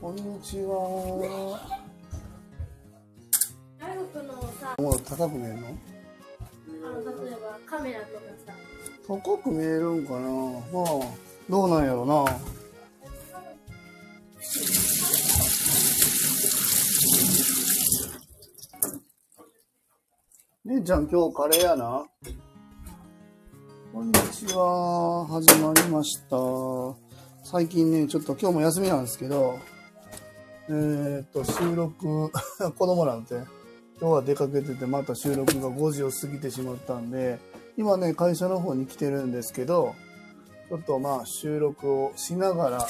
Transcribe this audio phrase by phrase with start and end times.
[0.00, 1.58] こんにちは。
[3.80, 5.66] 大学のさ、もう高く見えるの？
[5.66, 8.52] あの例えばカメラとかさ、
[9.08, 10.20] 高く見えるんかな？
[10.20, 11.00] まあ、
[11.50, 12.24] どうなんやろな。
[20.66, 22.06] 姉ちゃん今日カレーやな？
[23.92, 25.26] こんにちは。
[25.28, 26.36] 始まりました。
[27.42, 29.58] 最近ね、ちょっと今日も休みなんですけど、
[30.70, 32.30] えーっと、収録、
[32.76, 33.36] 子供なんて、
[34.00, 37.38] 今日は出かけてて、また収録が5時を過ぎてしまったんで、
[37.78, 39.94] 今ね、会社の方に来てるんですけど、
[40.68, 42.86] ちょっとまあ収録をしながら、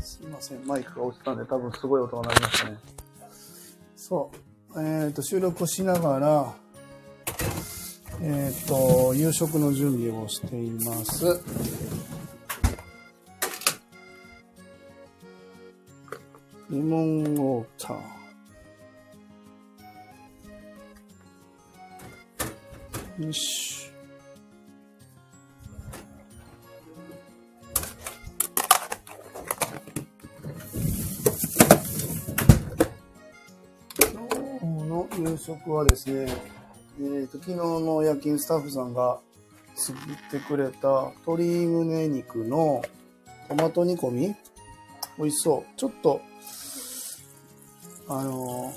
[0.00, 2.78] すいません、マイクが落ちたんで多分すごい音が鳴りましたね。
[3.96, 4.30] そ
[4.74, 6.54] う、えっ、と、収録をしながら、
[8.22, 11.42] えっ、と、夕食の準備をしています。
[16.70, 23.26] レモンウォーター。
[23.26, 23.90] よし。
[33.98, 36.32] 今日の夕食はですね、
[37.00, 39.18] えーと、昨日の夜勤スタッフさんが
[39.74, 42.80] 作ってくれた鶏胸肉の
[43.48, 44.36] トマト煮込み
[45.18, 45.76] 美味しそう。
[45.76, 46.29] ちょっと、
[48.12, 48.74] あの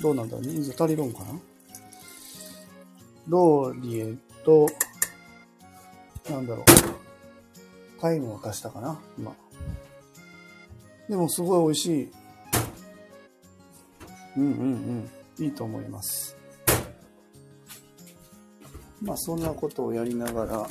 [0.00, 1.26] どうなんだろう人数足りるんかな？
[3.26, 4.68] ローリエと、
[6.30, 6.64] なんだろう、
[8.00, 9.00] タイムを足したかな？
[9.18, 9.32] 今。
[11.08, 12.12] でもすごい美味しい。
[14.36, 14.50] うんうん
[15.38, 15.44] うん。
[15.44, 16.36] いいと思います。
[19.02, 20.68] まあそんなことをやりながら、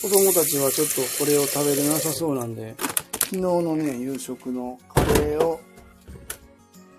[0.00, 2.76] 子供たちはちょっとこれを食べれなさそうなんで、
[3.12, 5.60] 昨日のね、夕食のカレーを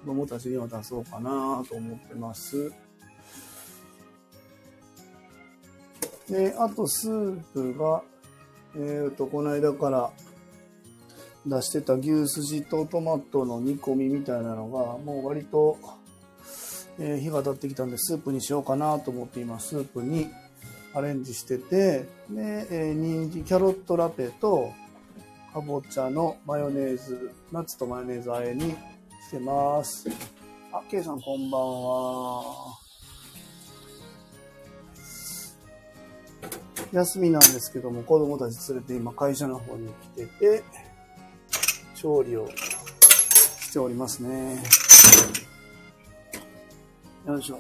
[0.04, 2.72] 子供たちには出そうかなと思ってます。
[6.30, 8.04] で、あとスープが、
[8.76, 10.12] えーと、この間から
[11.46, 15.78] 出してた牛すじとトマトの煮込みみたいなのが、もう割と、
[17.00, 20.30] えー火が経ってきたんで、スープにしようかなと思って今、スープに
[20.94, 24.74] アレンジしてて、で、えー、人参、キャロットラペと、
[25.54, 28.76] かぼちゃのマヨネーズ、ナッツとマヨネーズ和えに
[29.28, 30.08] してます。
[30.72, 32.78] あ、ケイさんこんばんは。
[36.92, 40.64] 休みなんですけども、子供たち連れて今会社の方に来てて、
[41.96, 44.62] 調理をしておりますね。
[47.26, 47.60] よいしょ。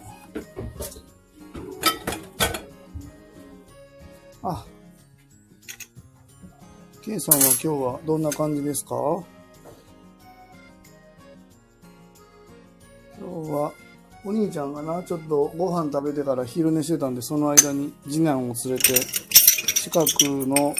[4.43, 4.65] あ、
[7.01, 9.23] ケイさんは今日はどんな感じですか？
[14.33, 18.95] お兄ちゃんがな、ちょっとご飯食べてから昼寝してたんで、その間に次男を連れて、
[19.75, 20.05] 近く
[20.47, 20.73] の、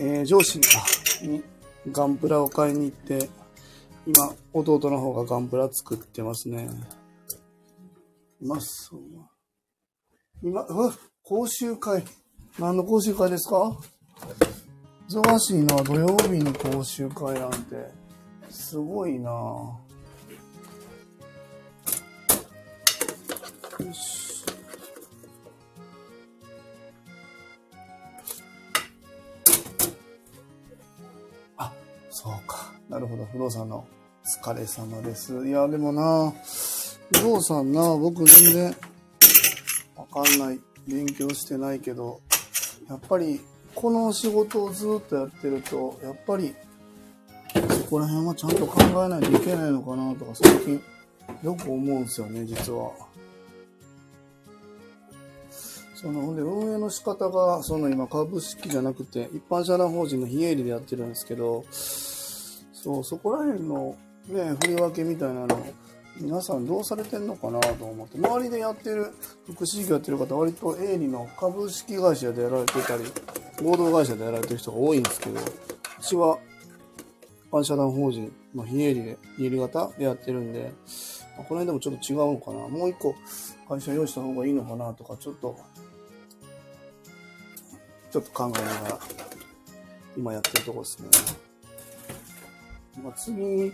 [0.00, 0.60] えー上司
[1.22, 1.42] に
[1.90, 3.30] ガンプラを買いに行って、
[4.06, 6.68] 今、弟の方がガンプラ作ってますね。
[8.42, 9.00] うまそう。
[10.42, 12.04] 今、うわ、講習会。
[12.58, 13.78] 何の講習会ですか？
[15.08, 17.90] 忙しいな、土曜日に講習会なんて。
[18.50, 19.30] すごいな
[23.80, 24.44] よし。
[31.56, 31.72] あ、
[32.10, 32.72] そうか。
[32.88, 33.24] なるほど。
[33.26, 33.86] 不動産の
[34.24, 35.46] 疲れ様です。
[35.46, 36.32] いや、でもな、
[37.12, 38.76] 不動産な、僕全然
[39.96, 40.60] わかんない。
[40.86, 42.20] 勉強してないけど、
[42.88, 43.40] やっぱり、
[43.74, 46.54] この仕事をずっとやってると、やっぱり、
[47.52, 50.82] そこら辺はちゃんと考えないといけないのかなとか、最近、
[51.42, 52.92] よく思うんですよね、実は。
[56.00, 63.96] その、ほんで、運営の仕方が、その今株式じゃなくて、一般社団法人の非営利でやってるんですけど、そう、そこら辺の
[64.28, 65.66] ね、振り分けみたいなの、
[66.18, 69.12] 皆さんどうされてんのかなと思って、周りでやってる、
[69.44, 73.04] 福祉事業やってる方、割と営利の株式会社でやられてたり、
[73.62, 75.38] 合同会社でやられてる人が多いんですけど、
[76.00, 76.38] 私は、
[77.46, 80.72] 一般社団法人の非営利で、非営利型でやってるんで、
[81.36, 82.68] この辺でもちょっと違うのかな。
[82.68, 83.14] もう一個
[83.68, 85.56] 会社用意した方がいいのかなとか、ちょっと、
[88.10, 88.98] ちょっと考えながら、
[90.16, 91.08] 今やってるとこですね。
[93.02, 93.72] まあ、次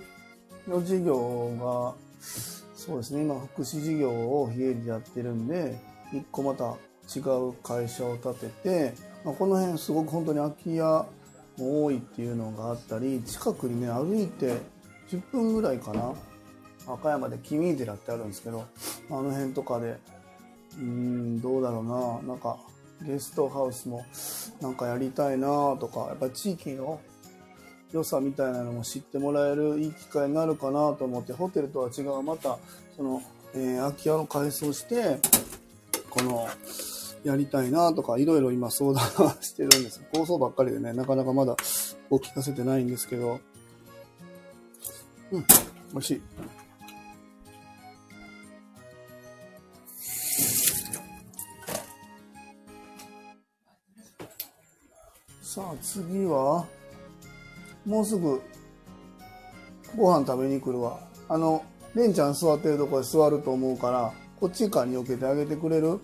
[0.69, 5.79] の事業が、そうですね、今福祉事業を非営利でやってるんで、
[6.13, 6.77] 一個また
[7.15, 8.95] 違う会社を立てて、
[9.25, 10.83] まあ、この辺すごく本当に空き家
[11.59, 14.59] も多いっていうのがあったり近くにね歩いて
[15.09, 16.13] 10分ぐらいかな
[16.87, 18.67] 和歌山で君寺ってあるんですけど
[19.11, 19.97] あの辺とかで
[20.79, 21.85] うんどうだろう
[22.25, 22.59] ななんか
[23.03, 24.05] ゲストハウスも
[24.61, 27.01] なんかやりたいなとかやっぱ地域の
[27.93, 32.59] 良さみたいなのも知ってもらえるいい機会になるかなと思ってホテルとは違うまた
[32.97, 33.23] その、
[33.55, 35.19] えー空き家を改装して
[36.11, 36.49] この
[37.25, 40.01] やりたいなとかいろいろ今相談はしてるんです。
[40.13, 41.57] 構想ばっかりでねなかなかまだ
[42.11, 43.41] お聞かせてないんですけど。
[45.33, 45.45] うん
[45.93, 46.23] 美味しい。
[55.57, 56.67] さあ次は
[57.87, 58.43] もうすぐ
[59.97, 61.01] ご飯食べに来るわ。
[61.31, 61.65] あの
[61.95, 65.99] レンちゃん座ってるとこで座ると思うからこっち側に避けてあげてくれる？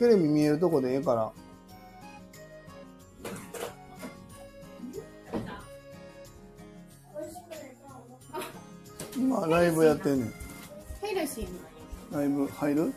[0.00, 1.32] テレビ見えるとこでええから。
[9.16, 10.32] 今ライブやってんねん。
[11.00, 12.18] ヘルシーな。
[12.18, 12.82] ライブ入る？
[12.82, 12.92] うん。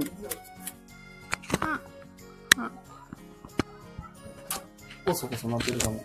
[0.00, 0.04] あ
[5.22, 6.04] そこそなってるかも、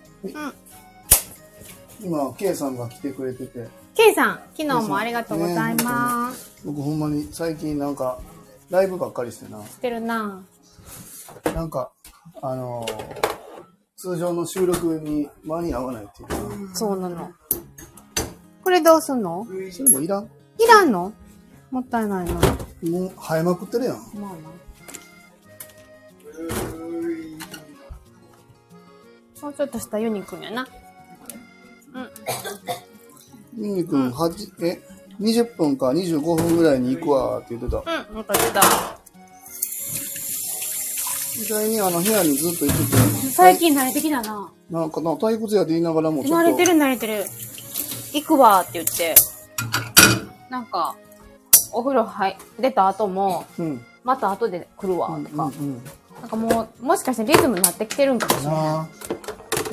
[2.03, 3.67] 今 K さんが来てくれてて。
[3.95, 8.19] K さん昨日もありがとうございます、僕ほんまに最近なんか
[8.69, 9.65] ライブばっかりしてな。
[9.65, 10.43] してるな。
[11.55, 11.91] なんか
[12.43, 13.37] あのー
[13.99, 16.35] 通常の収録に間に合わないっていうか。
[16.75, 17.31] そうなの。
[18.63, 19.47] これどうすんの？
[19.71, 20.25] それもいらん。
[20.25, 20.29] い
[20.67, 21.11] らんの？
[21.71, 22.33] もったいないな。
[22.35, 22.39] も
[23.07, 23.95] う生えまくってるやん。
[23.95, 24.37] まあな
[29.41, 30.67] もうちょっとしたユニくんやな。
[33.53, 34.79] ミミ君、はちえ
[35.19, 37.77] 20分か25分ぐらいに行くわって言ってた。
[37.77, 38.61] うんなんか来た。
[41.39, 42.81] 意外にあの部屋にずっといてて。
[43.31, 44.51] 最近慣れてきたな。
[44.69, 46.35] なんかな退屈やで言いながらもちょっと。
[46.35, 47.25] 慣れてる慣れてる。
[48.13, 49.15] 行くわって言って。
[50.49, 50.95] なんか
[51.73, 53.81] お風呂入出た後もうん。
[54.03, 55.81] また後で来るわうんとか、うんうん
[56.21, 58.87] なんかもうもしかしてリズムになってきてるんかもしれないなあ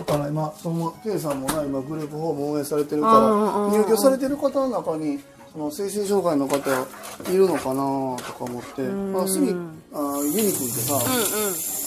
[0.06, 5.18] だから今その K さんもな今グループホーム運営されてるうんうんうんうんから入居されてる方の中に
[5.52, 6.58] その精神障害の方
[7.32, 8.82] いるのかなとか思って。
[8.82, 9.46] まあすぐ
[9.92, 10.96] あユニ君ってさ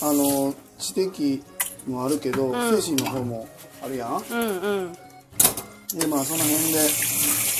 [0.07, 1.43] あの知的
[1.85, 3.47] もあるけど、精神の方も
[3.83, 4.23] あるやん。
[4.31, 4.47] うんうん。
[4.47, 6.79] うんうんでまあその辺で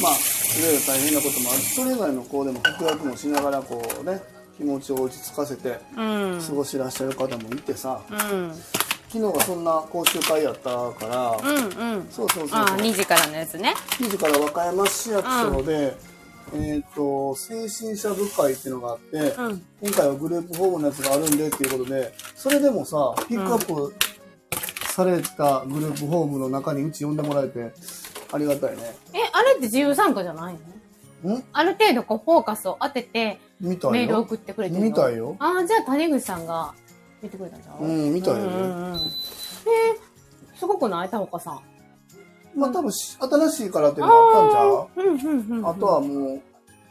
[0.01, 1.59] まあいろいろ大変なこともある。
[1.61, 4.21] それ以外の子でも服薬もしながらこうね
[4.57, 6.41] 気持ちを落ち着かせてうん。
[6.41, 8.01] 過ごしらっしゃる方もいてさ。
[8.09, 8.51] うん
[9.09, 12.07] 昨日がそんな講習会やったから、うんうん。
[12.09, 12.59] そうそうそうそう。
[12.59, 13.73] ああ2時からのやつね。
[13.99, 15.97] 2時から和歌山市役所で、
[16.53, 19.65] えっ、と精神者部会っていうのがあって、うん。
[19.81, 23.93] 今回はグループホームのやつがあるんでっていうことでそれでもさピックアップ
[24.91, 27.71] されたグループホームの中にうち呼んでもらえて
[28.31, 28.95] ありがたいね。
[29.13, 30.55] えあれって自由参加じゃない
[31.23, 31.35] の？
[31.35, 31.43] ん？
[31.53, 34.87] ある程度こうフォーカスを当ててメール送ってくれてるの？
[34.89, 35.35] 見たいよ。
[35.39, 36.73] ああじゃあ谷口さんが
[37.21, 38.99] 見てくれたんじゃんうん見たいよね、うんえー、
[40.57, 41.09] すごくない？
[41.09, 41.59] 田岡さん。
[42.55, 44.87] まあ多分し新しいからっていうのがあったんちゃう？
[44.95, 45.19] うんうん
[45.49, 45.67] うんうん。
[45.67, 46.41] あとはも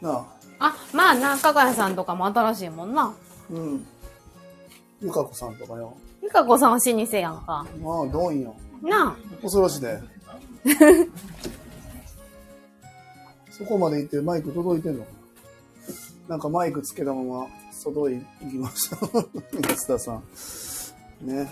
[0.01, 0.25] うなあ。
[0.59, 3.13] あまあな加賀谷さんとかも新しいもんな。
[3.51, 3.85] うん。
[5.01, 5.95] ゆかこさんとかよ。
[6.21, 7.65] 美香子さんは老舗やんか。
[7.81, 9.99] まあどうんよな恐ろしいで。
[13.51, 15.05] そこまで行ってマイク届いてんの
[16.27, 18.97] なんかマイクつけたまま外へ行きました
[19.69, 20.23] 安田さん。
[21.21, 21.49] ね。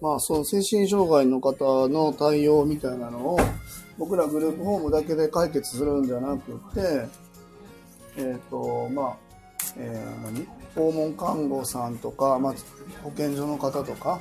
[0.00, 3.40] まあそう精神障害の方の対応みたいなのを
[3.98, 7.06] 僕らグループホームだけで解決するんじゃなくて
[8.16, 9.16] えっ、とまあ
[9.76, 10.46] えー何？
[10.74, 12.54] 訪問看護さんとか、まあ、
[13.02, 14.20] 保健所の方とか、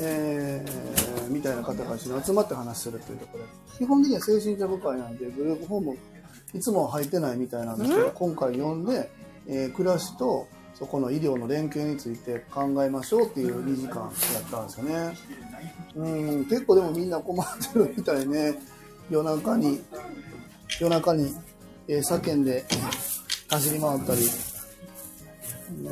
[0.00, 5.96] えーみたいな方が一緒に集まって話するっていうところで基本的には精神科部会なんでグループホーム
[6.54, 9.10] いつもは入ってないみたいなんですけど今回呼んで、
[9.46, 14.02] えー暮らしとそこの医療の連携について考えましょうっていう2時間
[14.34, 15.16] やったんですよね。
[15.94, 16.08] う
[16.40, 18.54] ん結構でもみんな困ってるみたいね。
[19.10, 19.80] 夜中に
[20.80, 21.34] 夜中に、
[21.88, 22.64] えー叫んで
[23.48, 24.52] 走り回ったり。
[25.80, 25.90] ね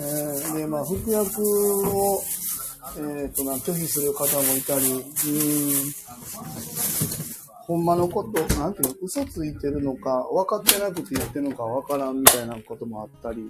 [0.58, 1.42] で、まあ、服薬
[1.88, 2.22] を、
[2.98, 5.92] えっ、とな、拒否する方もいたり、うーん、
[7.70, 13.48] ほんまのこと、なんていうの、嘘ついてるのか、分かってなくて言ってるのか分からんみたいなこともあったり、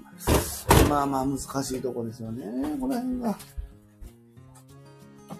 [0.90, 1.44] まあまあ難し
[1.78, 2.44] いとこですよね、
[2.78, 3.38] この辺が。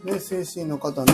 [0.02, 1.12] ね、精神の方ね。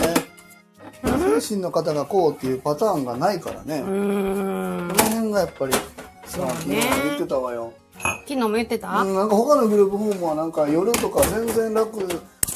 [1.41, 3.81] 精神の方がこうっていうパターンがないからね。
[3.81, 7.73] この辺がやっぱり、さ、昨日ね言ってたわよ。
[7.99, 11.99] 昨日も言ってた、うん、なんか他のグループホームはなんか夜とか全然楽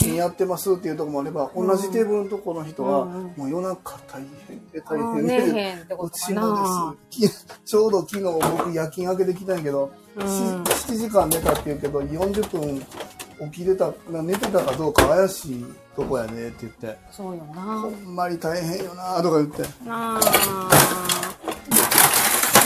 [0.03, 7.29] にやってますっていうところもあれば、同じテーブルのところの人は、もう夜中大変で大変で、うちもです。
[7.29, 7.29] き
[7.65, 10.27] ちょうど昨日僕夜勤明けてきたんやけど、うん。
[10.27, 10.31] し
[10.93, 12.85] 7時間寝たって言うけど、40分
[13.51, 15.65] 起きれた、寝てたかどうか怪しい
[15.95, 17.61] とこやねって言って、そうよな。
[17.81, 19.61] ほんまに大変よなとか言って。
[19.85, 20.21] なあ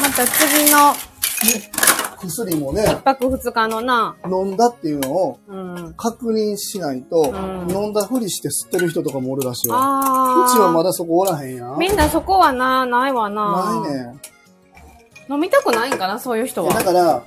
[0.02, 0.94] また次の
[2.28, 5.94] 薬もね、一泊二日のな、飲んだっていうのをうん。
[5.98, 10.46] 確認しないと、ん飲んだふりして吸ってる人とかもおるらしいわ。
[10.48, 11.78] うちはまだそこおらへんやん。
[11.80, 13.82] みんなそこはな、ないわな。
[13.84, 15.34] ないねん。
[15.34, 16.84] 飲みたくないんかな、そういう人いやだは。
[16.86, 17.24] から、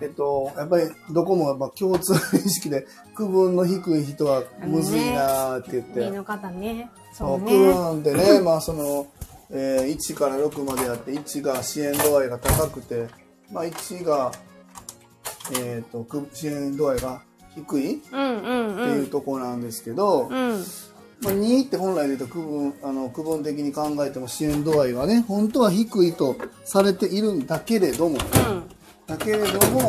[0.00, 6.00] えっと、やっぱりどこもやっぱ共通意識で、区分の低い人はむずいなーって言って。
[6.00, 6.90] 右の方ね。
[7.12, 7.72] そ、そうう区ね。
[7.72, 9.06] 分でね、まあその、
[9.50, 13.06] えー1から6まであって、1が支援度合いが高くて、
[13.52, 14.32] まあ1が、
[15.60, 17.22] えっ、と、区支援度合いが
[17.54, 18.14] 低いって。
[18.14, 20.64] いうんところなんですけど、うん。
[21.22, 28.68] まあ、2って本来で言うと区分あの区分的に考えても支援度合いはね本当は低いとされているんだけれどもうん。
[29.06, 29.88] だけれども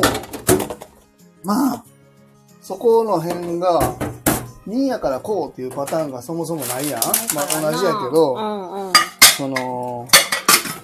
[1.44, 1.84] まあ
[2.62, 3.98] そこの辺が
[4.68, 7.02] 2やからこうっていうパターンがそもそもないやん、
[7.36, 8.94] まあ、同じやけうどんうん。
[9.38, 10.08] その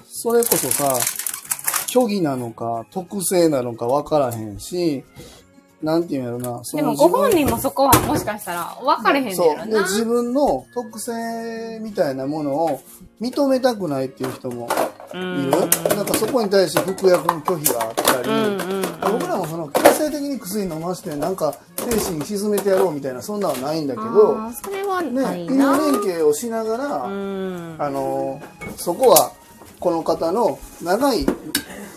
[0.06, 0.94] それこそさ
[1.94, 5.04] 虚偽なのか特性なのか分からへんし
[5.80, 9.82] なんていうんやろなそでもご本人もそこはもしかしたら分かれへんねやろな。
[9.82, 12.80] 自分の特性みたいなものを
[13.20, 14.68] 認めたくないっていう人も
[15.12, 18.36] いうんる、なんかそこに対して服薬の拒否があったり、うん
[18.78, 25.76] うん僕らもその強制的に薬飲ましてなんか精神沈めてやろうみたいなそんなのはないんだけあど、ーそれはね、医療な。
[25.78, 27.76] 連携をしながら、うん。
[27.78, 28.40] あの
[28.76, 29.32] そこは
[29.78, 31.26] この方の長い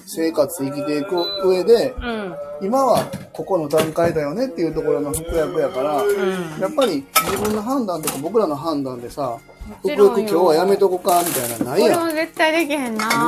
[0.08, 2.36] 生活生きていく上でうん。
[2.62, 6.60] 今はここの段階だよねっていうところの服薬やから、うん。
[6.60, 9.38] やっぱり自分の判断とか僕らの判断でさ、
[9.82, 12.06] 服薬今日はやめとこうかみたいなのないこれやん。
[12.08, 13.28] も絶対できへんな。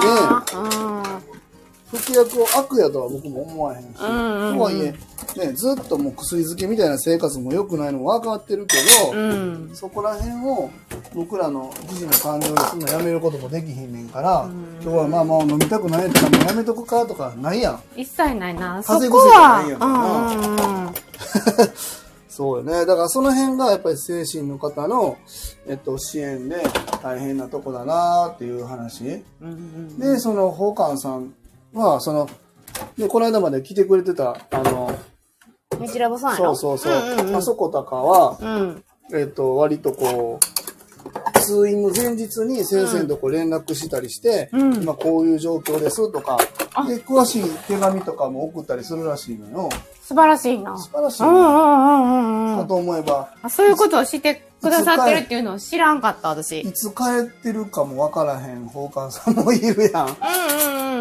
[1.91, 4.91] 服薬を悪やとは僕も思わへんし、うんうんうんとはいえ、
[5.37, 9.29] ね、ずっともう薬漬けみたいな生活も良くないのも分かってるけど、うん。
[9.69, 9.75] うん。
[9.75, 10.69] そこら辺を
[11.15, 14.49] 僕らの自身の感情ですんのやめることもできひんねんから、
[14.81, 17.83] 今日はまあまあ飲みたくないからもうやめとくかとかないやん。
[17.95, 18.81] 一切ないな。
[18.83, 20.93] そ邪癖じゃないやは、んうんうんうん。
[22.29, 22.85] そうよね。
[22.85, 25.17] だからその辺がやっぱり精神の方の、
[25.67, 26.63] えっと、支援で
[27.03, 29.23] 大変なとこだなっていう話。
[29.41, 31.33] うんうんで、その、宝冠さん
[31.73, 32.29] は、その、
[32.97, 34.91] で、この間まで来てくれてた、あの、
[35.79, 36.55] 日ラボさんやろ？
[36.55, 38.83] そうそうそう、んうんうんあそことかは、うん。
[39.13, 46.37] えっと、割とこう、通院の前日に先生のとこ連絡したりして、うん今こういう状況ですとか、
[46.87, 49.69] で、詳しい手紙とかも送ったりするらしいのよ。
[50.01, 50.77] 素晴らしいな。
[50.77, 52.61] 素晴らしいうんうなんうんうんうん。
[52.61, 56.61] かと思えば、あそういうことをしてくださってるっていうのを知らんかった、私。
[56.61, 60.07] いつ帰ってるかもわからへん宝冠さんもいるやん。
[60.07, 60.15] うん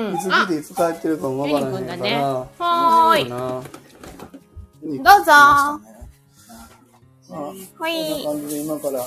[0.04, 0.14] うんうん。
[0.14, 1.96] いつ来ていつ帰ってるかもわからへんから。
[1.96, 3.28] ねはーい。
[3.28, 3.34] ど
[4.94, 5.78] うぞあ
[7.28, 8.30] はこんいな。
[8.30, 9.04] 感じで今から、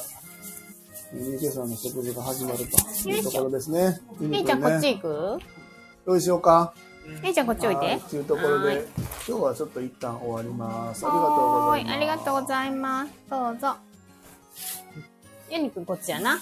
[1.13, 3.99] ゆけさんの食事が始まるというところですね。
[4.19, 5.39] 姉ちゃんこっち行く？
[6.05, 6.73] どうしようか。
[7.23, 7.99] 姉ちゃんこっちおいてはい。
[8.01, 8.87] というところで、
[9.27, 11.03] 今日はちょっと一旦終わります。
[11.05, 11.87] ありがとうございます。
[11.87, 11.89] はーい。
[11.89, 13.11] ありがとうございます。
[13.29, 13.90] どうぞ。
[15.51, 16.39] ユニくんこっちやな。